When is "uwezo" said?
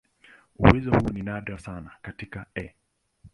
0.55-0.91